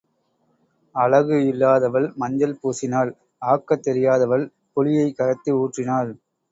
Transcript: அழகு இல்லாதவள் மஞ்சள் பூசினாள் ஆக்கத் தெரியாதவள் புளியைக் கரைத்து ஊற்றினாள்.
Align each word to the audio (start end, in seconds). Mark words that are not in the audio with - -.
அழகு 0.95 1.37
இல்லாதவள் 1.43 2.13
மஞ்சள் 2.15 2.57
பூசினாள் 2.61 3.11
ஆக்கத் 3.45 3.85
தெரியாதவள் 3.87 4.45
புளியைக் 4.73 5.17
கரைத்து 5.17 5.53
ஊற்றினாள். 5.59 6.11